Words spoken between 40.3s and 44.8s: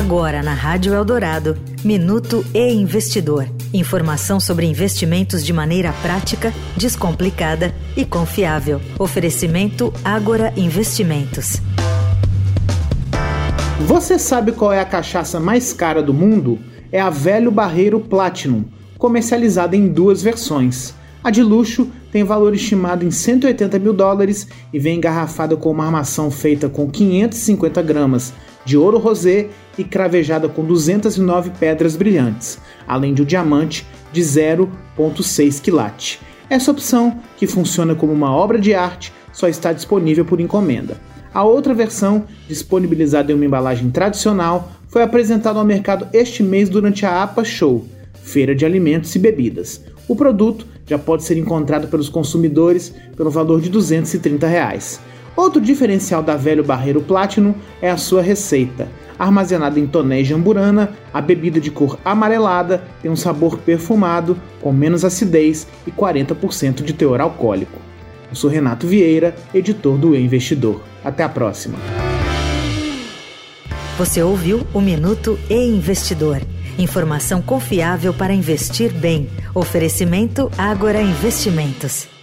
encomenda. A outra versão, disponibilizada em uma embalagem tradicional,